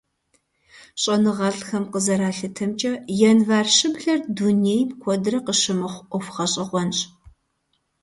ЩӀэныгъэлӀхэм 1.01 1.85
къызэралъытэмкӀэ, 1.91 2.93
январь 3.29 3.69
щыблэр 3.75 4.19
дунейм 4.35 4.89
куэдрэ 5.01 5.39
къыщымыхъу 5.45 6.05
Ӏуэху 6.09 6.33
гъэщӀэгъуэнщ. 6.35 6.99